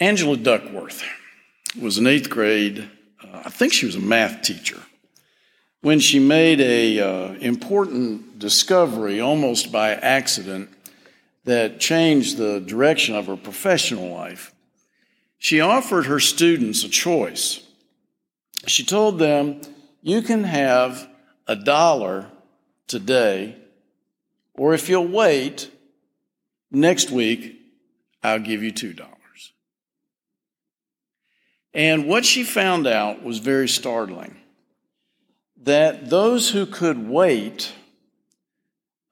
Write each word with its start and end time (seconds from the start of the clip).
Angela 0.00 0.36
Duckworth 0.36 1.02
was 1.80 1.98
in 1.98 2.06
eighth 2.06 2.30
grade. 2.30 2.88
Uh, 3.20 3.42
I 3.46 3.50
think 3.50 3.72
she 3.72 3.84
was 3.84 3.96
a 3.96 4.00
math 4.00 4.42
teacher 4.42 4.80
when 5.80 5.98
she 5.98 6.20
made 6.20 6.60
a 6.60 7.00
uh, 7.00 7.32
important 7.40 8.38
discovery 8.38 9.20
almost 9.20 9.72
by 9.72 9.94
accident 9.94 10.70
that 11.44 11.80
changed 11.80 12.36
the 12.36 12.60
direction 12.60 13.16
of 13.16 13.26
her 13.26 13.36
professional 13.36 14.12
life. 14.14 14.54
She 15.36 15.60
offered 15.60 16.06
her 16.06 16.20
students 16.20 16.84
a 16.84 16.88
choice. 16.88 17.60
She 18.68 18.84
told 18.84 19.18
them, 19.18 19.60
"You 20.00 20.22
can 20.22 20.44
have 20.44 21.08
a 21.48 21.56
dollar 21.56 22.30
today, 22.86 23.56
or 24.54 24.74
if 24.74 24.88
you'll 24.88 25.08
wait, 25.08 25.72
next 26.70 27.10
week 27.10 27.60
I'll 28.22 28.38
give 28.38 28.62
you 28.62 28.70
two 28.70 28.92
dollars." 28.92 29.17
And 31.78 32.08
what 32.08 32.24
she 32.24 32.42
found 32.42 32.88
out 32.88 33.22
was 33.22 33.38
very 33.38 33.68
startling 33.68 34.36
that 35.62 36.10
those 36.10 36.50
who 36.50 36.66
could 36.66 37.08
wait, 37.08 37.72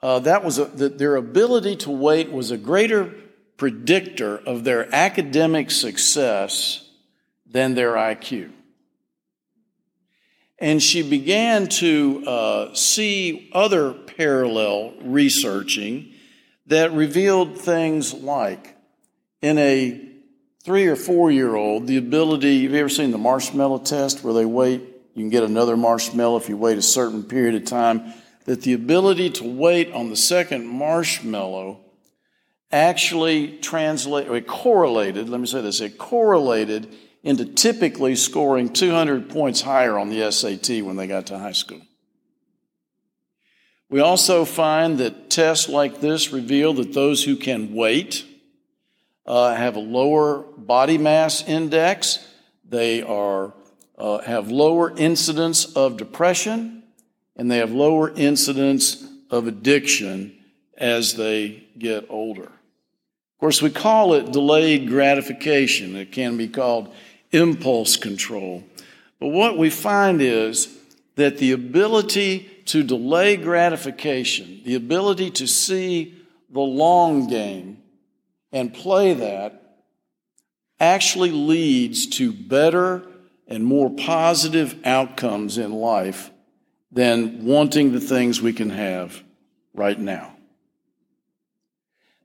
uh, 0.02 0.18
that 0.18 0.42
was 0.42 0.58
a, 0.58 0.64
that 0.64 0.98
their 0.98 1.14
ability 1.14 1.76
to 1.76 1.92
wait 1.92 2.32
was 2.32 2.50
a 2.50 2.56
greater 2.56 3.14
predictor 3.56 4.38
of 4.38 4.64
their 4.64 4.92
academic 4.92 5.70
success 5.70 6.90
than 7.48 7.74
their 7.74 7.92
IQ. 7.92 8.50
And 10.58 10.82
she 10.82 11.08
began 11.08 11.68
to 11.68 12.24
uh, 12.26 12.74
see 12.74 13.48
other 13.52 13.92
parallel 13.92 14.94
researching 15.02 16.14
that 16.66 16.92
revealed 16.92 17.58
things 17.58 18.12
like 18.12 18.76
in 19.40 19.56
a 19.56 20.05
three 20.66 20.88
or 20.88 20.96
four 20.96 21.30
year 21.30 21.54
old, 21.54 21.86
the 21.86 21.96
ability, 21.96 22.64
have 22.64 22.72
you 22.72 22.78
ever 22.78 22.88
seen 22.88 23.12
the 23.12 23.18
marshmallow 23.18 23.78
test 23.78 24.24
where 24.24 24.34
they 24.34 24.44
wait? 24.44 24.80
You 25.14 25.22
can 25.22 25.30
get 25.30 25.44
another 25.44 25.76
marshmallow 25.76 26.38
if 26.38 26.48
you 26.48 26.56
wait 26.56 26.76
a 26.76 26.82
certain 26.82 27.22
period 27.22 27.54
of 27.54 27.64
time. 27.64 28.12
That 28.46 28.62
the 28.62 28.72
ability 28.72 29.30
to 29.30 29.44
wait 29.44 29.92
on 29.92 30.10
the 30.10 30.16
second 30.16 30.66
marshmallow 30.66 31.80
actually 32.72 33.58
translate, 33.58 34.26
it 34.26 34.48
correlated, 34.48 35.28
let 35.28 35.40
me 35.40 35.46
say 35.46 35.60
this, 35.60 35.80
it 35.80 35.98
correlated 35.98 36.92
into 37.22 37.44
typically 37.44 38.16
scoring 38.16 38.72
200 38.72 39.30
points 39.30 39.60
higher 39.60 39.96
on 39.96 40.10
the 40.10 40.32
SAT 40.32 40.82
when 40.82 40.96
they 40.96 41.06
got 41.06 41.26
to 41.26 41.38
high 41.38 41.52
school. 41.52 41.80
We 43.88 44.00
also 44.00 44.44
find 44.44 44.98
that 44.98 45.30
tests 45.30 45.68
like 45.68 46.00
this 46.00 46.32
reveal 46.32 46.72
that 46.74 46.92
those 46.92 47.22
who 47.22 47.36
can 47.36 47.72
wait, 47.72 48.24
uh, 49.26 49.54
have 49.54 49.76
a 49.76 49.80
lower 49.80 50.38
body 50.56 50.98
mass 50.98 51.46
index. 51.46 52.24
They 52.68 53.02
are, 53.02 53.54
uh, 53.98 54.18
have 54.18 54.50
lower 54.50 54.96
incidence 54.96 55.64
of 55.74 55.96
depression, 55.96 56.84
and 57.36 57.50
they 57.50 57.58
have 57.58 57.72
lower 57.72 58.10
incidence 58.14 59.04
of 59.30 59.46
addiction 59.46 60.36
as 60.78 61.14
they 61.14 61.64
get 61.78 62.06
older. 62.08 62.44
Of 62.44 63.40
course, 63.40 63.60
we 63.60 63.70
call 63.70 64.14
it 64.14 64.32
delayed 64.32 64.88
gratification. 64.88 65.96
It 65.96 66.12
can 66.12 66.36
be 66.36 66.48
called 66.48 66.94
impulse 67.32 67.96
control. 67.96 68.64
But 69.20 69.28
what 69.28 69.58
we 69.58 69.70
find 69.70 70.22
is 70.22 70.74
that 71.16 71.38
the 71.38 71.52
ability 71.52 72.50
to 72.66 72.82
delay 72.82 73.36
gratification, 73.36 74.62
the 74.64 74.74
ability 74.74 75.30
to 75.32 75.46
see 75.46 76.14
the 76.50 76.60
long 76.60 77.28
game, 77.28 77.82
and 78.52 78.72
play 78.72 79.14
that 79.14 79.62
actually 80.78 81.30
leads 81.30 82.06
to 82.06 82.32
better 82.32 83.02
and 83.48 83.64
more 83.64 83.90
positive 83.90 84.78
outcomes 84.84 85.58
in 85.58 85.72
life 85.72 86.30
than 86.90 87.44
wanting 87.44 87.92
the 87.92 88.00
things 88.00 88.40
we 88.40 88.52
can 88.52 88.70
have 88.70 89.22
right 89.74 89.98
now. 89.98 90.34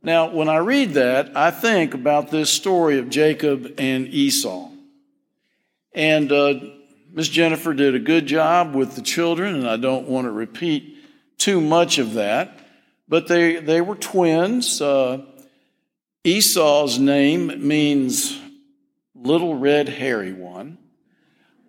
Now, 0.04 0.32
when 0.32 0.50
I 0.50 0.58
read 0.58 0.94
that, 0.94 1.38
I 1.38 1.52
think 1.52 1.94
about 1.94 2.32
this 2.32 2.50
story 2.50 2.98
of 2.98 3.10
Jacob 3.10 3.76
and 3.78 4.08
Esau. 4.08 4.70
And 5.94 6.32
uh, 6.32 6.56
Miss 7.12 7.30
Jennifer 7.30 7.74
did 7.74 7.94
a 7.94 8.00
good 8.00 8.26
job 8.26 8.74
with 8.74 8.96
the 8.96 9.02
children, 9.02 9.56
and 9.56 9.68
I 9.68 9.78
don't 9.78 10.08
want 10.08 10.26
to 10.26 10.32
repeat 10.32 10.98
too 11.38 11.62
much 11.62 12.00
of 12.00 12.14
that. 12.14 12.58
But 13.08 13.28
they, 13.28 13.58
they 13.58 13.82
were 13.82 13.96
twins. 13.96 14.82
Uh, 14.82 15.26
Esau's 16.24 17.00
name 17.00 17.68
means 17.68 18.40
little 19.16 19.56
red 19.56 19.90
hairy 19.90 20.32
one, 20.32 20.78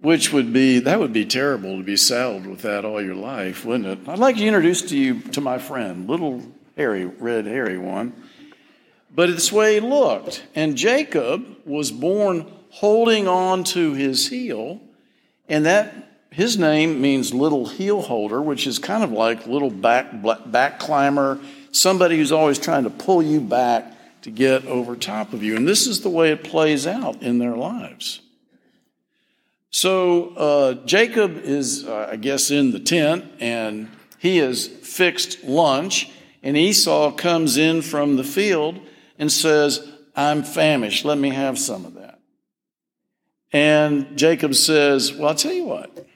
which 0.03 0.31
would 0.31 0.53
be, 0.53 0.79
that 0.81 1.01
would 1.01 1.13
be 1.13 1.25
terrible 1.25 1.79
to 1.79 1.83
be 1.83 1.97
saddled 1.97 2.47
with 2.47 2.61
that 2.63 2.85
all 2.85 3.01
your 3.01 3.15
life, 3.15 3.65
wouldn't 3.65 3.87
it? 3.87 4.09
I'd 4.09 4.19
like 4.19 4.37
to 4.37 4.45
introduce 4.45 4.83
to 4.83 4.99
you 4.99 5.21
to 5.21 5.41
my 5.41 5.57
friend, 5.57 6.07
little 6.07 6.43
hairy, 6.77 7.07
red 7.07 7.47
hairy 7.47 7.79
one. 7.79 8.13
But 9.15 9.31
it's 9.31 9.49
the 9.49 9.57
way 9.57 9.75
he 9.75 9.81
looked. 9.81 10.47
And 10.55 10.77
Jacob 10.77 11.47
was 11.65 11.91
born 11.91 12.51
holding 12.71 13.29
on 13.29 13.65
to 13.65 13.95
his 13.95 14.29
heel, 14.29 14.83
and 15.49 15.65
that 15.65 15.95
his 16.31 16.59
name 16.59 17.01
means 17.01 17.33
little 17.33 17.67
heel 17.67 18.03
holder, 18.03 18.43
which 18.43 18.67
is 18.67 18.79
kind 18.79 19.03
of 19.03 19.13
like 19.13 19.47
little 19.47 19.71
back 19.71 20.11
back 20.47 20.79
climber, 20.79 21.39
somebody 21.71 22.17
who's 22.19 22.33
always 22.33 22.59
trying 22.59 22.85
to 22.85 22.91
pull 22.91 23.23
you 23.23 23.41
back 23.41 23.93
to 24.23 24.31
get 24.31 24.65
over 24.67 24.97
top 24.97 25.33
of 25.33 25.43
you. 25.43 25.57
And 25.57 25.67
this 25.67 25.87
is 25.87 26.01
the 26.01 26.11
way 26.11 26.31
it 26.31 26.45
plays 26.45 26.87
out 26.87 27.23
in 27.23 27.39
their 27.39 27.57
lives. 27.57 28.21
So 29.71 30.29
uh, 30.35 30.75
Jacob 30.85 31.39
is, 31.45 31.85
uh, 31.85 32.09
I 32.11 32.17
guess, 32.17 32.51
in 32.51 32.73
the 32.73 32.79
tent 32.79 33.25
and 33.41 33.89
he 34.19 34.39
has 34.39 34.67
fixed 34.67 35.43
lunch. 35.45 36.11
And 36.43 36.57
Esau 36.57 37.13
comes 37.13 37.57
in 37.57 37.83
from 37.83 38.17
the 38.17 38.25
field 38.25 38.81
and 39.19 39.31
says, 39.31 39.89
I'm 40.15 40.43
famished. 40.43 41.05
Let 41.05 41.19
me 41.19 41.31
have 41.31 41.59
some 41.59 41.85
of 41.85 41.95
that. 41.95 42.21
And 43.53 44.17
Jacob 44.17 44.55
says, 44.55 45.13
Well, 45.13 45.29
I'll 45.29 45.35
tell 45.35 45.53
you 45.53 45.65
what. 45.65 46.07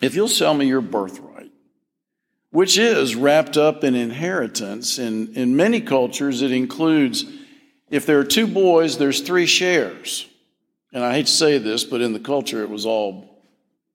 If 0.00 0.14
you'll 0.14 0.28
sell 0.28 0.54
me 0.54 0.66
your 0.66 0.80
birthright, 0.80 1.29
which 2.50 2.78
is 2.78 3.14
wrapped 3.14 3.56
up 3.56 3.84
in 3.84 3.94
inheritance. 3.94 4.98
In, 4.98 5.34
in 5.34 5.56
many 5.56 5.80
cultures, 5.80 6.42
it 6.42 6.52
includes 6.52 7.24
if 7.90 8.06
there 8.06 8.18
are 8.18 8.24
two 8.24 8.46
boys, 8.46 8.98
there's 8.98 9.20
three 9.20 9.46
shares. 9.46 10.28
And 10.92 11.04
I 11.04 11.14
hate 11.14 11.26
to 11.26 11.32
say 11.32 11.58
this, 11.58 11.84
but 11.84 12.00
in 12.00 12.12
the 12.12 12.20
culture, 12.20 12.62
it 12.62 12.70
was 12.70 12.86
all, 12.86 13.42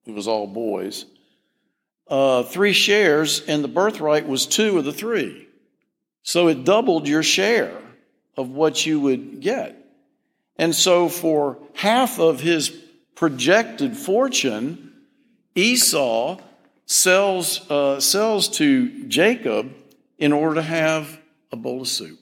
it 0.05 0.13
was 0.13 0.27
all 0.27 0.47
boys. 0.47 1.05
Uh, 2.07 2.43
three 2.43 2.73
shares, 2.73 3.41
and 3.47 3.63
the 3.63 3.69
birthright 3.69 4.27
was 4.27 4.45
two 4.45 4.77
of 4.77 4.85
the 4.85 4.93
three. 4.93 5.47
So 6.23 6.47
it 6.47 6.63
doubled 6.63 7.07
your 7.07 7.23
share 7.23 7.77
of 8.37 8.49
what 8.49 8.85
you 8.85 8.99
would 8.99 9.41
get. 9.41 9.77
And 10.57 10.73
so 10.73 11.09
for 11.09 11.57
half 11.73 12.19
of 12.19 12.39
his 12.39 12.69
projected 13.15 13.97
fortune, 13.97 14.93
Esau 15.55 16.39
sells, 16.85 17.69
uh, 17.69 17.99
sells 17.99 18.47
to 18.57 19.07
Jacob 19.07 19.73
in 20.17 20.31
order 20.31 20.55
to 20.55 20.61
have 20.61 21.19
a 21.51 21.55
bowl 21.55 21.81
of 21.81 21.87
soup. 21.87 22.19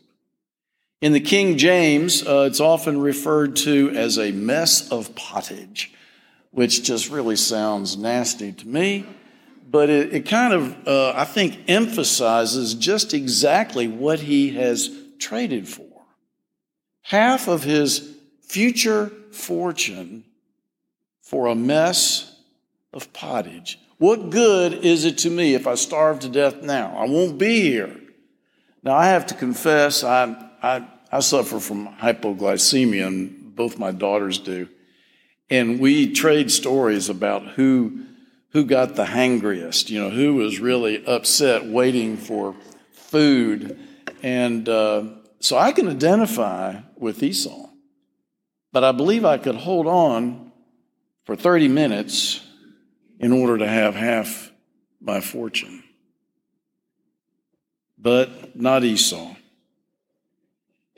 In 1.01 1.11
the 1.11 1.19
King 1.19 1.57
James, 1.57 2.25
uh, 2.25 2.47
it's 2.49 2.61
often 2.61 3.01
referred 3.01 3.57
to 3.57 3.89
as 3.89 4.17
a 4.17 4.31
mess 4.31 4.89
of 4.89 5.13
pottage, 5.15 5.93
which 6.51 6.83
just 6.83 7.09
really 7.09 7.35
sounds 7.35 7.97
nasty 7.97 8.53
to 8.53 8.67
me. 8.67 9.05
But 9.69 9.89
it, 9.89 10.13
it 10.13 10.25
kind 10.27 10.53
of, 10.53 10.87
uh, 10.87 11.13
I 11.15 11.25
think, 11.25 11.59
emphasizes 11.67 12.73
just 12.75 13.13
exactly 13.13 13.87
what 13.87 14.19
he 14.19 14.51
has 14.51 14.89
traded 15.19 15.67
for. 15.67 16.05
Half 17.01 17.49
of 17.49 17.63
his 17.63 18.15
future 18.41 19.11
fortune 19.31 20.23
for 21.21 21.47
a 21.47 21.55
mess 21.55 22.33
of 22.93 23.11
pottage. 23.11 23.79
What 24.03 24.31
good 24.31 24.73
is 24.73 25.05
it 25.05 25.19
to 25.19 25.29
me 25.29 25.53
if 25.53 25.65
I 25.65 25.75
starve 25.75 26.19
to 26.19 26.27
death 26.27 26.61
now? 26.61 26.93
I 26.97 27.05
won't 27.07 27.37
be 27.37 27.61
here. 27.61 28.01
Now, 28.83 28.95
I 28.95 29.05
have 29.05 29.27
to 29.27 29.33
confess, 29.33 30.03
I, 30.03 30.35
I, 30.61 30.85
I 31.09 31.21
suffer 31.21 31.57
from 31.61 31.87
hypoglycemia, 31.87 33.07
and 33.07 33.55
both 33.55 33.79
my 33.79 33.91
daughters 33.91 34.39
do. 34.39 34.67
And 35.49 35.79
we 35.79 36.11
trade 36.11 36.51
stories 36.51 37.07
about 37.07 37.47
who, 37.51 38.03
who 38.49 38.65
got 38.65 38.95
the 38.95 39.05
hangriest, 39.05 39.89
you 39.89 40.01
know, 40.01 40.09
who 40.09 40.33
was 40.35 40.59
really 40.59 41.05
upset 41.05 41.63
waiting 41.65 42.17
for 42.17 42.57
food. 42.91 43.79
And 44.21 44.67
uh, 44.67 45.05
so 45.39 45.57
I 45.57 45.71
can 45.71 45.87
identify 45.87 46.81
with 46.97 47.23
Esau. 47.23 47.69
But 48.73 48.83
I 48.83 48.91
believe 48.91 49.23
I 49.23 49.37
could 49.37 49.55
hold 49.55 49.87
on 49.87 50.51
for 51.23 51.37
30 51.37 51.69
minutes 51.69 52.42
in 53.19 53.31
order 53.31 53.57
to 53.57 53.67
have 53.67 53.95
half 53.95 54.51
my 55.01 55.21
fortune. 55.21 55.83
But 57.97 58.55
not 58.55 58.83
Esau. 58.83 59.35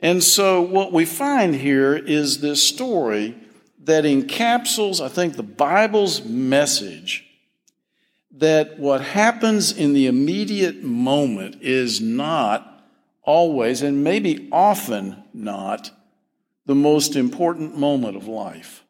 And 0.00 0.22
so, 0.22 0.60
what 0.60 0.92
we 0.92 1.04
find 1.04 1.54
here 1.54 1.96
is 1.96 2.40
this 2.40 2.66
story 2.66 3.34
that 3.84 4.04
encapsulates, 4.04 5.00
I 5.00 5.08
think, 5.08 5.36
the 5.36 5.42
Bible's 5.42 6.24
message 6.24 7.24
that 8.32 8.78
what 8.78 9.00
happens 9.00 9.72
in 9.72 9.94
the 9.94 10.06
immediate 10.06 10.82
moment 10.82 11.62
is 11.62 12.00
not 12.00 12.84
always, 13.22 13.82
and 13.82 14.04
maybe 14.04 14.48
often 14.52 15.24
not, 15.32 15.90
the 16.66 16.74
most 16.74 17.16
important 17.16 17.78
moment 17.78 18.16
of 18.16 18.26
life. 18.26 18.84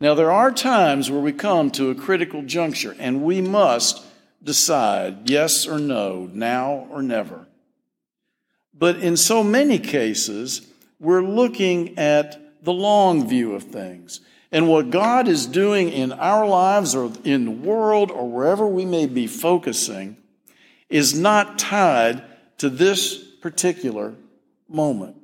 Now, 0.00 0.14
there 0.14 0.30
are 0.30 0.52
times 0.52 1.10
where 1.10 1.20
we 1.20 1.32
come 1.32 1.70
to 1.72 1.90
a 1.90 1.94
critical 1.94 2.42
juncture 2.42 2.94
and 2.98 3.22
we 3.22 3.40
must 3.40 4.04
decide 4.42 5.28
yes 5.28 5.66
or 5.66 5.78
no, 5.78 6.30
now 6.32 6.86
or 6.90 7.02
never. 7.02 7.46
But 8.72 8.96
in 8.96 9.16
so 9.16 9.42
many 9.42 9.80
cases, 9.80 10.66
we're 11.00 11.22
looking 11.22 11.98
at 11.98 12.62
the 12.62 12.72
long 12.72 13.28
view 13.28 13.54
of 13.54 13.64
things. 13.64 14.20
And 14.52 14.68
what 14.68 14.90
God 14.90 15.28
is 15.28 15.46
doing 15.46 15.90
in 15.90 16.12
our 16.12 16.46
lives 16.46 16.94
or 16.94 17.12
in 17.24 17.44
the 17.44 17.50
world 17.50 18.10
or 18.10 18.28
wherever 18.28 18.66
we 18.66 18.84
may 18.84 19.06
be 19.06 19.26
focusing 19.26 20.16
is 20.88 21.18
not 21.18 21.58
tied 21.58 22.22
to 22.58 22.70
this 22.70 23.16
particular 23.16 24.14
moment. 24.68 25.17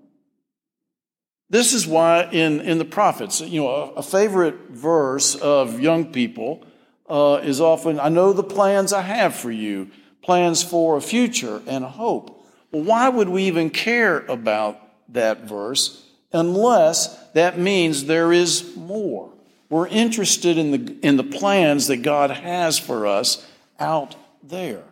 This 1.50 1.72
is 1.72 1.86
why 1.86 2.28
in, 2.32 2.60
in 2.60 2.78
the 2.78 2.84
prophets, 2.84 3.40
you 3.40 3.60
know, 3.60 3.68
a, 3.68 3.90
a 3.94 4.02
favorite 4.02 4.70
verse 4.70 5.34
of 5.34 5.80
young 5.80 6.12
people 6.12 6.64
uh, 7.08 7.40
is 7.42 7.60
often, 7.60 8.00
I 8.00 8.08
know 8.08 8.32
the 8.32 8.42
plans 8.42 8.92
I 8.92 9.02
have 9.02 9.34
for 9.34 9.50
you, 9.50 9.90
plans 10.22 10.62
for 10.62 10.96
a 10.96 11.02
future 11.02 11.60
and 11.66 11.84
a 11.84 11.88
hope. 11.88 12.46
Well, 12.72 12.82
why 12.82 13.08
would 13.08 13.28
we 13.28 13.44
even 13.44 13.70
care 13.70 14.20
about 14.26 14.80
that 15.12 15.42
verse 15.42 16.04
unless 16.32 17.16
that 17.32 17.58
means 17.58 18.06
there 18.06 18.32
is 18.32 18.74
more? 18.74 19.30
We're 19.68 19.88
interested 19.88 20.56
in 20.56 20.70
the, 20.70 20.98
in 21.06 21.16
the 21.16 21.24
plans 21.24 21.88
that 21.88 21.98
God 21.98 22.30
has 22.30 22.78
for 22.78 23.06
us 23.06 23.46
out 23.78 24.16
there. 24.42 24.84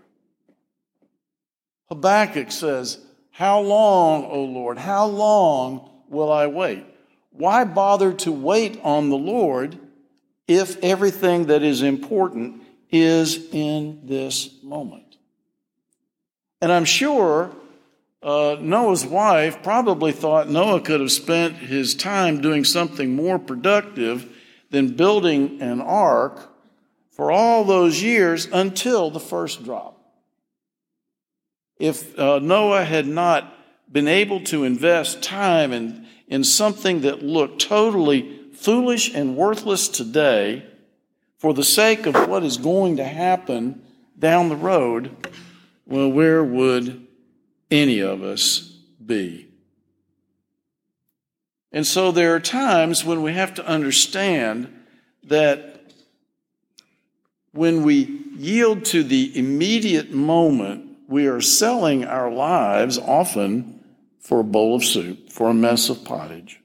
Habakkuk 1.89 2.51
says, 2.51 2.99
How 3.31 3.61
long, 3.61 4.25
O 4.25 4.45
Lord, 4.45 4.79
how 4.79 5.07
long 5.07 5.89
will 6.13 6.31
I 6.31 6.47
wait? 6.47 6.85
Why 7.31 7.65
bother 7.65 8.13
to 8.13 8.31
wait 8.31 8.79
on 8.85 9.09
the 9.09 9.17
Lord 9.17 9.79
if 10.47 10.77
everything 10.85 11.47
that 11.47 11.63
is 11.63 11.83
important 11.83 12.63
is 12.91 13.49
in 13.53 14.01
this 14.05 14.63
moment? 14.63 15.17
And 16.61 16.71
I'm 16.71 16.85
sure 16.85 17.51
uh, 18.23 18.57
Noah's 18.61 19.05
wife 19.05 19.63
probably 19.63 20.13
thought 20.13 20.49
Noah 20.49 20.81
could 20.81 21.01
have 21.01 21.11
spent 21.11 21.57
his 21.57 21.95
time 21.95 22.41
doing 22.41 22.65
something 22.65 23.17
more 23.17 23.39
productive 23.39 24.29
than 24.71 24.95
building 24.95 25.61
an 25.61 25.81
ark 25.81 26.51
for 27.11 27.33
all 27.33 27.65
those 27.65 28.03
years 28.03 28.47
until 28.53 29.11
the 29.11 29.21
first 29.21 29.65
drop. 29.65 29.99
If 31.79 32.17
uh, 32.19 32.39
Noah 32.39 32.85
had 32.85 33.07
not 33.07 33.53
been 33.93 34.09
able 34.09 34.41
to 34.45 34.65
invest 34.65 35.23
time 35.23 35.73
in, 35.73 36.07
in 36.27 36.43
something 36.43 37.03
that 37.03 37.23
looked 37.23 37.61
totally 37.61 38.41
foolish 38.55 39.15
and 39.15 39.37
worthless 39.37 39.89
today 39.89 40.65
for 41.37 41.53
the 41.53 41.65
sake 41.65 42.07
of 42.07 42.15
what 42.29 42.43
is 42.43 42.57
going 42.57 42.97
to 42.97 43.05
happen 43.05 43.83
down 44.19 44.49
the 44.49 44.57
road, 44.57 45.15
well, 45.87 46.09
where 46.09 46.43
would 46.43 47.07
any 47.71 47.99
of 47.99 48.23
us 48.23 48.61
be? 49.05 49.49
And 51.73 51.87
so 51.87 52.13
there 52.13 52.35
are 52.35 52.41
times 52.41 53.05
when 53.05 53.23
we 53.23 53.33
have 53.33 53.55
to 53.55 53.67
understand 53.67 54.73
that 55.25 55.93
when 57.53 57.83
we 57.83 58.21
yield 58.37 58.85
to 58.87 59.03
the 59.03 59.37
immediate 59.37 60.11
moment, 60.11 60.99
we 61.09 61.27
are 61.27 61.41
selling 61.41 62.05
our 62.05 62.31
lives 62.31 62.99
often 62.99 63.82
for 64.23 64.41
a 64.41 64.45
bowl 64.45 64.77
of 64.77 64.85
soup, 64.85 65.31
for 65.31 65.51
a 65.51 65.55
mess 65.55 65.91
of 65.91 66.05
pottage. 66.05 66.61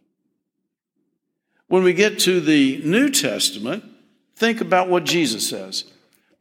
When 1.68 1.84
we 1.84 1.94
get 1.94 2.20
to 2.20 2.40
the 2.40 2.82
New 2.86 3.10
Testament, 3.10 3.84
think 4.36 4.62
about 4.62 4.88
what 4.88 5.04
Jesus 5.04 5.50
says. 5.50 5.84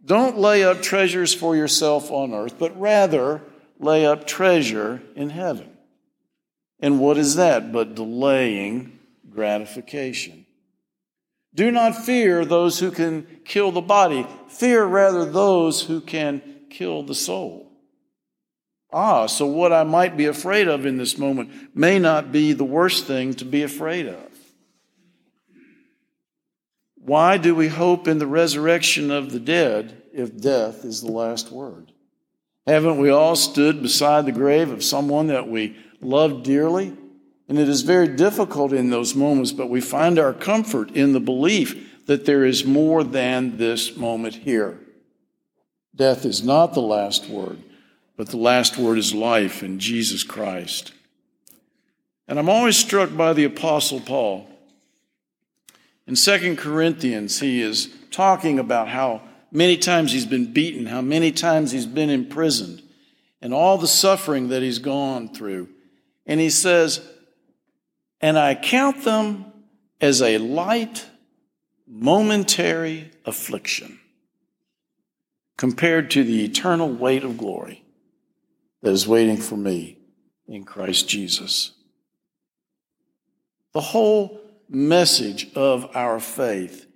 Don't 0.04 0.38
lay 0.38 0.62
up 0.62 0.82
treasures 0.82 1.34
for 1.34 1.56
yourself 1.56 2.12
on 2.12 2.32
earth, 2.32 2.58
but 2.58 2.78
rather 2.78 3.42
lay 3.80 4.06
up 4.06 4.26
treasure 4.26 5.02
in 5.16 5.30
heaven. 5.30 5.76
And 6.78 7.00
what 7.00 7.18
is 7.18 7.34
that 7.36 7.72
but 7.72 7.94
delaying 7.94 8.98
gratification? 9.28 10.46
Do 11.54 11.70
not 11.70 11.96
fear 11.96 12.44
those 12.44 12.78
who 12.78 12.90
can 12.90 13.26
kill 13.44 13.72
the 13.72 13.80
body, 13.80 14.26
fear 14.48 14.84
rather 14.84 15.24
those 15.24 15.82
who 15.82 16.02
can 16.02 16.42
kill 16.68 17.02
the 17.02 17.14
soul. 17.14 17.65
Ah, 18.98 19.26
so 19.26 19.44
what 19.44 19.75
I 19.75 19.84
might 19.84 20.16
be 20.16 20.25
afraid 20.25 20.69
of 20.69 20.87
in 20.87 20.96
this 20.96 21.19
moment 21.19 21.50
may 21.76 21.98
not 21.98 22.32
be 22.32 22.54
the 22.54 22.64
worst 22.64 23.04
thing 23.04 23.34
to 23.34 23.44
be 23.44 23.62
afraid 23.62 24.06
of. 24.06 24.32
Why 26.94 27.37
do 27.37 27.54
we 27.54 27.69
hope 27.69 28.08
in 28.08 28.19
the 28.19 28.26
resurrection 28.26 29.10
of 29.10 29.32
the 29.32 29.38
dead 29.38 30.00
if 30.14 30.40
death 30.40 30.82
is 30.82 31.02
the 31.02 31.12
last 31.12 31.52
word? 31.52 31.93
Haven't 32.66 32.96
we 32.96 33.10
all 33.10 33.37
stood 33.37 33.82
beside 33.82 34.25
the 34.25 34.32
grave 34.32 34.70
of 34.70 34.82
someone 34.82 35.26
that 35.26 35.46
we 35.46 35.76
loved 36.00 36.44
dearly? 36.44 36.96
And 37.50 37.58
it 37.58 37.69
is 37.69 37.82
very 37.82 38.08
difficult 38.08 38.72
in 38.72 38.88
those 38.88 39.14
moments, 39.14 39.52
but 39.52 39.69
we 39.69 39.82
find 39.82 40.19
our 40.19 40.32
comfort 40.32 40.92
in 40.92 41.12
the 41.12 41.20
belief 41.20 42.06
that 42.06 42.25
there 42.25 42.46
is 42.46 42.64
more 42.64 43.04
than 43.04 43.58
this 43.58 43.94
moment 43.94 44.37
here. 44.37 44.81
Death 45.94 46.25
is 46.25 46.42
not 46.42 46.72
the 46.72 46.81
last 46.81 47.28
word, 47.28 47.62
but 48.16 48.28
the 48.28 48.36
last 48.36 48.78
word 48.78 48.98
is 48.98 49.14
life 49.14 49.62
in 49.62 49.78
Jesus 49.78 50.22
Christ. 50.22 50.92
And 52.26 52.38
I'm 52.38 52.48
always 52.48 52.76
struck 52.76 53.14
by 53.16 53.32
the 53.32 53.44
Apostle 53.44 54.00
Paul. 54.00 54.48
In 56.06 56.14
2 56.14 56.56
Corinthians, 56.56 57.40
he 57.40 57.60
is 57.60 57.92
talking 58.10 58.58
about 58.58 58.88
how 58.88 59.22
many 59.52 59.76
times 59.76 60.12
he's 60.12 60.26
been 60.26 60.52
beaten, 60.52 60.86
how 60.86 61.02
many 61.02 61.30
times 61.30 61.72
he's 61.72 61.86
been 61.86 62.10
imprisoned, 62.10 62.82
and 63.42 63.52
all 63.52 63.76
the 63.76 63.86
suffering 63.86 64.48
that 64.48 64.62
he's 64.62 64.78
gone 64.78 65.28
through. 65.28 65.68
And 66.24 66.40
he 66.40 66.50
says, 66.50 67.06
And 68.20 68.38
I 68.38 68.54
count 68.54 69.04
them 69.04 69.52
as 70.00 70.22
a 70.22 70.38
light, 70.38 71.06
momentary 71.87 73.11
affliction 73.25 74.00
compared 75.56 76.11
to 76.11 76.25
the 76.25 76.44
eternal 76.44 76.88
weight 76.88 77.25
of 77.25 77.38
glory 77.38 77.86
that 78.87 78.93
is 78.93 79.09
waiting 79.09 79.37
for 79.37 79.57
me 79.57 79.99
in 80.47 80.62
Christ 80.62 81.09
Jesus. 81.09 81.73
The 83.73 83.81
whole 83.81 84.40
message 84.69 85.52
of 85.57 85.97
our 85.97 86.21
faith 86.21 86.87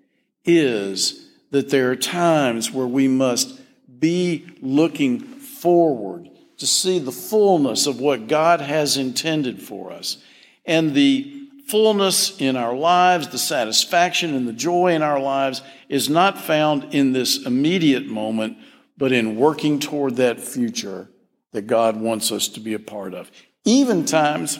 is 0.44 1.26
that 1.50 1.70
there 1.70 1.90
are 1.90 1.96
times 1.96 2.70
where 2.70 2.86
we 2.86 3.08
must 3.08 3.60
be 3.98 4.46
looking 4.62 5.18
forward 5.18 6.30
to 6.58 6.66
see 6.68 7.00
the 7.00 7.10
fullness 7.10 7.88
of 7.88 7.98
what 7.98 8.28
God 8.28 8.60
has 8.60 8.96
intended 8.96 9.60
for 9.60 9.90
us. 9.90 10.18
And 10.64 10.94
the 10.94 11.48
fullness 11.66 12.40
in 12.40 12.54
our 12.54 12.76
lives, 12.76 13.30
the 13.30 13.38
satisfaction 13.38 14.36
and 14.36 14.46
the 14.46 14.52
joy 14.52 14.94
in 14.94 15.02
our 15.02 15.18
lives 15.18 15.60
is 15.88 16.08
not 16.08 16.38
found 16.38 16.94
in 16.94 17.10
this 17.10 17.44
immediate 17.44 18.06
moment, 18.06 18.58
but 18.96 19.10
in 19.10 19.34
working 19.34 19.80
toward 19.80 20.14
that 20.18 20.38
future 20.38 21.08
that 21.52 21.66
God 21.66 21.96
wants 21.96 22.32
us 22.32 22.48
to 22.48 22.60
be 22.60 22.74
a 22.74 22.78
part 22.78 23.14
of. 23.14 23.30
Even 23.64 24.04
times, 24.04 24.58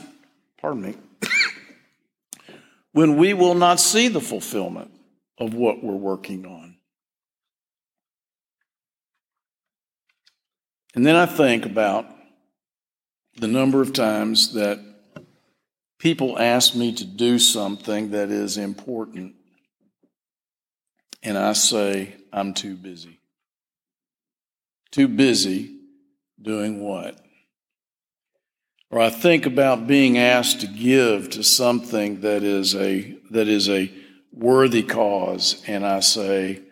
pardon 0.61 0.83
me, 0.83 0.95
when 2.93 3.17
we 3.17 3.35
will 3.35 3.55
not 3.55 3.81
see 3.81 4.09
the 4.09 4.21
fulfillment 4.21 4.91
of 5.39 5.55
what 5.55 5.83
we're 5.83 5.95
working 5.95 6.45
on. 6.47 6.77
And 10.95 11.07
then 11.07 11.17
I 11.17 11.27
think 11.27 11.67
about 11.67 12.07
the 13.37 13.47
number 13.47 13.81
of 13.81 13.93
times 13.93 14.55
that 14.55 14.81
people 15.99 16.39
ask 16.39 16.75
me 16.75 16.93
to 16.95 17.05
do 17.05 17.39
something 17.39 18.11
that 18.11 18.31
is 18.31 18.59
important, 18.59 19.35
and 21.23 21.39
I 21.39 21.53
say, 21.53 22.17
I'm 22.33 22.55
too 22.55 22.77
busy. 22.77 23.21
Too 24.91 25.07
busy 25.07 25.80
doing 26.41 26.81
what? 26.81 27.19
Or 28.91 29.01
I 29.01 29.11
think 29.11 29.47
about 29.47 29.87
being 29.87 30.19
asked 30.19 30.61
to 30.63 30.67
give 30.67 31.31
to 31.31 31.45
something 31.45 32.23
that 32.23 32.43
is 32.43 32.75
a, 32.75 33.17
that 33.31 33.47
is 33.47 33.69
a 33.69 33.93
worthy 34.33 34.83
cause, 34.83 35.63
and 35.67 35.87
I 35.87 36.01
say, 36.01 36.63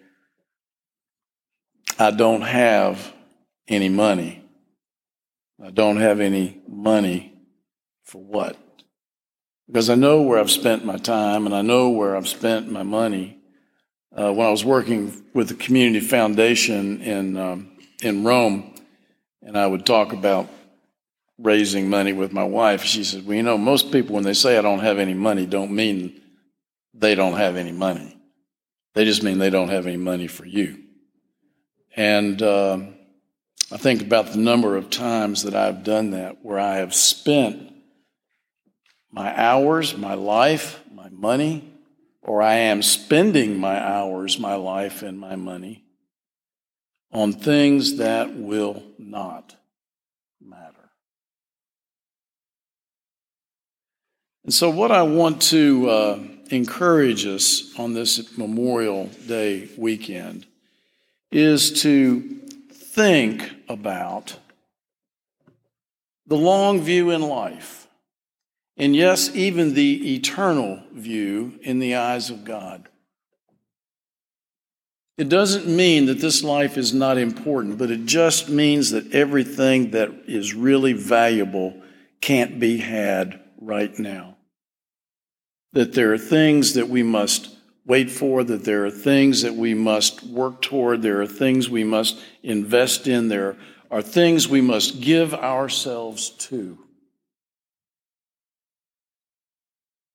I 1.98 2.10
don't 2.10 2.42
have 2.42 3.12
any 3.68 3.88
money. 3.88 4.44
I 5.62 5.70
don't 5.70 5.96
have 5.96 6.20
any 6.20 6.60
money 6.68 7.34
For 8.04 8.22
what? 8.22 8.56
Because 9.66 9.90
I 9.90 9.94
know 9.94 10.22
where 10.22 10.38
I've 10.38 10.50
spent 10.50 10.82
my 10.82 10.96
time 10.96 11.44
and 11.44 11.54
I 11.54 11.60
know 11.60 11.90
where 11.90 12.16
I've 12.16 12.26
spent 12.26 12.72
my 12.72 12.82
money. 12.82 13.36
Uh, 14.16 14.32
when 14.32 14.46
I 14.46 14.50
was 14.50 14.64
working 14.64 15.26
with 15.34 15.48
the 15.48 15.54
Community 15.54 16.00
Foundation 16.00 17.02
in, 17.02 17.36
um, 17.36 17.76
in 18.02 18.24
Rome, 18.24 18.74
and 19.42 19.56
I 19.56 19.66
would 19.66 19.86
talk 19.86 20.12
about 20.12 20.48
raising 21.38 21.88
money 21.88 22.12
with 22.12 22.32
my 22.32 22.44
wife, 22.44 22.82
she 22.82 23.04
said, 23.04 23.26
Well, 23.26 23.36
you 23.36 23.42
know, 23.42 23.58
most 23.58 23.92
people, 23.92 24.14
when 24.14 24.24
they 24.24 24.34
say 24.34 24.58
I 24.58 24.62
don't 24.62 24.80
have 24.80 24.98
any 24.98 25.14
money, 25.14 25.46
don't 25.46 25.70
mean 25.70 26.20
they 26.94 27.14
don't 27.14 27.36
have 27.36 27.56
any 27.56 27.72
money. 27.72 28.16
They 28.94 29.04
just 29.04 29.22
mean 29.22 29.38
they 29.38 29.50
don't 29.50 29.68
have 29.68 29.86
any 29.86 29.96
money 29.96 30.26
for 30.26 30.44
you. 30.44 30.82
And 31.94 32.42
uh, 32.42 32.78
I 33.70 33.76
think 33.76 34.02
about 34.02 34.32
the 34.32 34.38
number 34.38 34.76
of 34.76 34.90
times 34.90 35.44
that 35.44 35.54
I've 35.54 35.84
done 35.84 36.10
that 36.10 36.44
where 36.44 36.58
I 36.58 36.76
have 36.76 36.94
spent 36.94 37.72
my 39.10 39.32
hours, 39.40 39.96
my 39.96 40.14
life, 40.14 40.80
my 40.92 41.08
money, 41.10 41.72
or 42.22 42.42
I 42.42 42.54
am 42.54 42.82
spending 42.82 43.58
my 43.58 43.80
hours, 43.80 44.38
my 44.38 44.54
life, 44.56 45.02
and 45.02 45.18
my 45.18 45.36
money 45.36 45.87
on 47.12 47.32
things 47.32 47.96
that 47.96 48.34
will 48.34 48.82
not 48.98 49.56
matter. 50.44 50.90
And 54.44 54.52
so, 54.52 54.70
what 54.70 54.90
I 54.90 55.02
want 55.02 55.42
to 55.42 55.88
uh, 55.88 56.18
encourage 56.50 57.26
us 57.26 57.78
on 57.78 57.94
this 57.94 58.36
Memorial 58.36 59.06
Day 59.26 59.68
weekend 59.76 60.46
is 61.30 61.82
to 61.82 62.20
think 62.72 63.50
about 63.68 64.38
the 66.26 66.36
long 66.36 66.80
view 66.80 67.10
in 67.10 67.22
life. 67.22 67.86
And 68.76 68.94
yes, 68.94 69.34
even 69.34 69.74
the 69.74 70.14
eternal 70.14 70.82
view 70.92 71.58
in 71.62 71.78
the 71.78 71.96
eyes 71.96 72.30
of 72.30 72.44
God. 72.44 72.88
It 75.18 75.28
doesn't 75.28 75.66
mean 75.66 76.06
that 76.06 76.20
this 76.20 76.44
life 76.44 76.78
is 76.78 76.94
not 76.94 77.18
important, 77.18 77.76
but 77.76 77.90
it 77.90 78.06
just 78.06 78.48
means 78.48 78.92
that 78.92 79.12
everything 79.12 79.90
that 79.90 80.10
is 80.28 80.54
really 80.54 80.92
valuable 80.92 81.82
can't 82.20 82.60
be 82.60 82.76
had 82.76 83.40
right 83.60 83.96
now. 83.98 84.36
That 85.72 85.92
there 85.92 86.12
are 86.12 86.18
things 86.18 86.74
that 86.74 86.88
we 86.88 87.02
must 87.02 87.52
wait 87.84 88.12
for, 88.12 88.44
that 88.44 88.64
there 88.64 88.86
are 88.86 88.92
things 88.92 89.42
that 89.42 89.54
we 89.54 89.74
must 89.74 90.22
work 90.22 90.62
toward, 90.62 91.02
there 91.02 91.20
are 91.20 91.26
things 91.26 91.68
we 91.68 91.82
must 91.82 92.16
invest 92.44 93.08
in, 93.08 93.26
there 93.26 93.56
are 93.90 94.02
things 94.02 94.46
we 94.46 94.60
must 94.60 95.00
give 95.00 95.34
ourselves 95.34 96.30
to 96.30 96.78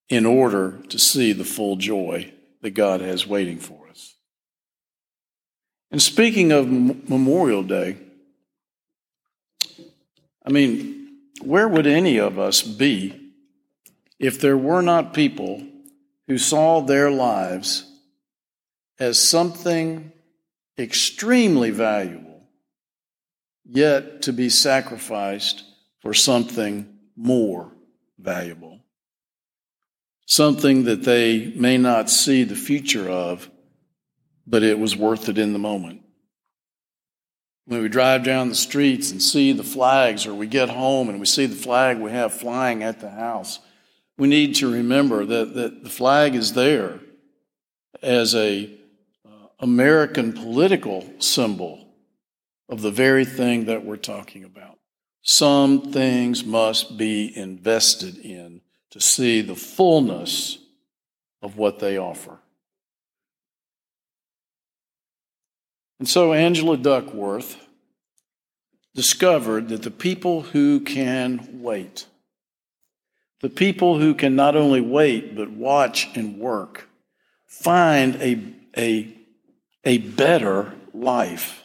in 0.08 0.26
order 0.26 0.80
to 0.88 0.98
see 0.98 1.34
the 1.34 1.44
full 1.44 1.76
joy 1.76 2.32
that 2.62 2.72
God 2.72 3.02
has 3.02 3.28
waiting 3.28 3.60
for. 3.60 3.83
And 5.94 6.02
speaking 6.02 6.52
of 6.52 6.68
Memorial 6.68 7.62
Day, 7.62 7.98
I 10.44 10.50
mean, 10.50 11.20
where 11.44 11.68
would 11.68 11.86
any 11.86 12.18
of 12.18 12.40
us 12.40 12.64
be 12.64 13.32
if 14.18 14.42
there 14.42 14.58
were 14.58 14.82
not 14.82 15.14
people 15.14 15.62
who 16.26 16.40
saw 16.40 16.82
their 16.82 17.12
lives 17.12 17.86
as 18.98 19.20
something 19.20 20.12
extremely 20.80 21.70
valuable, 21.70 22.42
yet 23.64 24.24
to 24.24 24.34
be 24.34 24.50
sacrificed 24.50 25.64
for 26.00 26.16
something 26.16 26.92
more 27.16 27.72
valuable. 28.18 28.80
Something 30.26 30.86
that 30.86 31.04
they 31.04 31.54
may 31.56 31.78
not 31.78 32.10
see 32.10 32.44
the 32.44 32.56
future 32.56 33.08
of, 33.08 33.48
but 34.46 34.64
it 34.64 34.80
was 34.80 34.96
worth 34.96 35.30
it 35.30 35.38
in 35.38 35.54
the 35.54 35.60
moment. 35.60 36.02
When 37.66 37.82
we 37.82 37.88
drive 37.88 38.24
down 38.24 38.50
the 38.50 38.56
streets 38.56 39.12
and 39.12 39.22
see 39.22 39.54
the 39.54 39.64
flags, 39.64 40.26
or 40.26 40.34
we 40.34 40.48
get 40.48 40.70
home 40.70 41.10
and 41.10 41.20
we 41.20 41.26
see 41.26 41.46
the 41.46 41.56
flag 41.56 41.98
we 41.98 42.12
have 42.12 42.34
flying 42.34 42.84
at 42.84 43.00
the 43.00 43.10
house, 43.10 43.60
we 44.18 44.28
need 44.28 44.56
to 44.56 44.72
remember 44.72 45.26
that, 45.26 45.54
that 45.56 45.84
the 45.84 45.90
flag 45.90 46.36
is 46.36 46.54
there 46.54 47.00
as 48.02 48.36
a 48.36 48.70
uh, 49.26 49.30
American 49.60 50.34
political 50.34 51.06
symbol 51.20 51.88
of 52.70 52.82
the 52.82 52.92
very 52.92 53.26
thing 53.26 53.66
that 53.66 53.86
we're 53.86 53.96
talking 53.96 54.44
about. 54.44 54.78
Some 55.22 55.94
things 55.94 56.44
must 56.44 56.98
be 56.98 57.36
invested 57.36 58.18
in 58.18 58.62
to 58.92 59.00
see 59.00 59.42
the 59.42 59.56
fullness 59.56 60.58
of 61.42 61.58
what 61.58 61.80
they 61.80 61.98
offer. 61.98 62.40
And 66.04 66.10
so 66.10 66.34
Angela 66.34 66.76
Duckworth 66.76 67.66
discovered 68.94 69.70
that 69.70 69.84
the 69.84 69.90
people 69.90 70.42
who 70.42 70.82
can 70.82 71.62
wait 71.62 72.08
the 73.40 73.50
people 73.50 73.98
who 73.98 74.14
can 74.14 74.36
not 74.36 74.58
only 74.58 74.82
wait, 74.82 75.34
but 75.34 75.50
watch 75.50 76.10
and 76.14 76.40
work 76.40 76.90
find 77.48 78.16
a, 78.16 78.42
a, 78.76 79.16
a 79.86 79.98
better 80.00 80.74
life. 80.94 81.64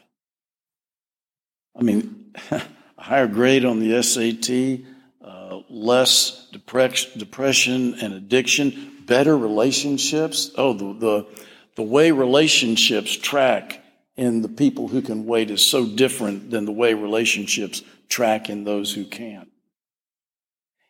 I 1.77 1.83
mean, 1.83 2.33
a 2.53 2.63
higher 2.97 3.27
grade 3.27 3.65
on 3.65 3.81
the 3.81 4.01
SAT, 4.01 4.87
uh, 5.21 5.63
less 5.69 6.49
depression, 6.53 7.95
and 8.01 8.15
addiction, 8.15 9.03
better 9.05 9.37
relationships. 9.37 10.53
Oh, 10.57 10.75
the, 10.75 10.95
the, 10.95 11.27
the 11.75 11.83
way 11.83 12.13
relationships 12.13 13.17
track 13.17 13.83
in 14.19 14.43
the 14.43 14.49
people 14.49 14.89
who 14.89 15.01
can 15.01 15.25
wait 15.25 15.49
is 15.49 15.65
so 15.65 15.87
different 15.87 16.51
than 16.51 16.65
the 16.65 16.73
way 16.73 16.93
relationships 16.93 17.83
track 18.09 18.51
in 18.51 18.65
those 18.65 18.93
who 18.93 19.05
can't. 19.05 19.49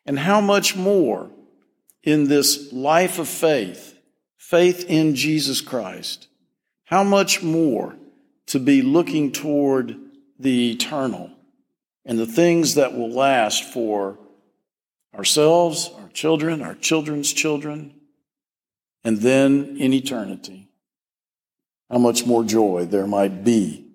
And 0.03 0.17
how 0.17 0.41
much 0.41 0.75
more 0.75 1.29
in 2.01 2.27
this 2.27 2.73
life 2.73 3.19
of 3.19 3.27
faith, 3.27 3.95
faith 4.37 4.83
in 4.89 5.13
Jesus 5.13 5.61
Christ, 5.61 6.27
how 6.85 7.03
much 7.03 7.43
more 7.43 7.95
to 8.47 8.59
be 8.59 8.81
looking 8.81 9.31
toward 9.31 9.95
the 10.39 10.71
eternal 10.71 11.29
and 12.05 12.17
the 12.17 12.25
things 12.25 12.73
that 12.75 12.95
will 12.95 13.11
last 13.11 13.63
for 13.63 14.17
ourselves, 15.15 15.91
our 15.99 16.09
children, 16.09 16.63
our 16.63 16.73
children's 16.73 17.31
children, 17.31 17.93
and 19.03 19.19
then 19.19 19.77
in 19.77 19.93
eternity. 19.93 20.68
How 21.89 21.97
much 21.97 22.25
more 22.25 22.43
joy 22.43 22.85
there 22.85 23.07
might 23.07 23.43
be 23.43 23.89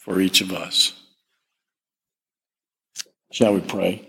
for 0.00 0.18
each 0.18 0.40
of 0.40 0.52
us. 0.52 0.94
Shall 3.30 3.54
we 3.54 3.60
pray? 3.60 4.08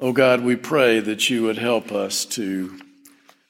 Oh 0.00 0.12
God, 0.12 0.40
we 0.40 0.56
pray 0.56 1.00
that 1.00 1.28
you 1.28 1.42
would 1.42 1.58
help 1.58 1.92
us 1.92 2.24
to 2.24 2.80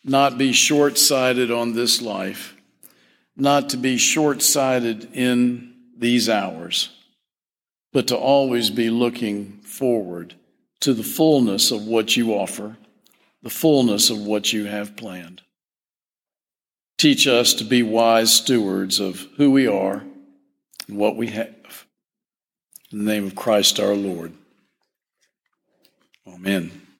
not 0.03 0.37
be 0.37 0.53
short 0.53 0.99
sighted 0.99 1.51
on 1.51 1.75
this 1.75 2.03
life, 2.03 2.57
not 3.37 3.69
to 3.69 3.77
be 3.77 3.99
short 3.99 4.43
sighted 4.43 5.09
in 5.15 5.75
these 5.97 6.29
hours, 6.29 6.91
but 7.93 8.09
to 8.09 8.17
always 8.17 8.71
be 8.71 8.91
looking 8.91 9.61
forward 9.61 10.35
to 10.81 10.93
the 10.93 11.05
fullness 11.05 11.71
of 11.71 11.87
what 11.87 12.17
you 12.17 12.33
offer, 12.35 12.77
the 13.43 13.51
fullness 13.51 14.11
of 14.11 14.19
what 14.19 14.53
you 14.53 14.65
have 14.65 14.97
planned. 14.97 15.43
Teach 16.99 17.27
us 17.29 17.55
to 17.55 17.65
be 17.65 17.83
wise 17.83 18.33
stewards 18.35 18.99
of 18.99 19.27
who 19.37 19.51
we 19.51 19.67
are 19.67 20.05
and 20.89 20.97
what 20.97 21.17
we 21.17 21.29
have. 21.29 21.87
In 22.91 23.05
the 23.05 23.13
name 23.13 23.27
of 23.27 23.37
Christ 23.37 23.79
our 23.79 23.95
Lord. 23.95 24.33
Amen. 26.27 26.88